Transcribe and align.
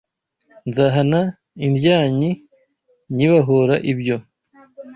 Nzahana 0.67 1.21
indyanyi 1.67 2.31
nyibahora 3.15 3.75
ibyo 3.91 4.17